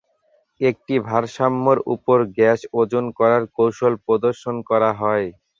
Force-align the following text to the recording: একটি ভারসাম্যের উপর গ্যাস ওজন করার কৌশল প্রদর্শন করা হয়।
একটি 0.61 0.95
ভারসাম্যের 1.07 1.79
উপর 1.93 2.17
গ্যাস 2.37 2.59
ওজন 2.79 3.05
করার 3.19 3.43
কৌশল 3.57 3.93
প্রদর্শন 4.05 4.55
করা 4.69 4.91
হয়। 5.01 5.27